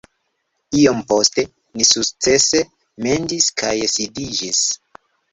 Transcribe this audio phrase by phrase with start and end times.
[0.83, 1.43] Iom poste,
[1.81, 2.61] ni sukcese
[3.07, 4.63] mendis kaj sidiĝis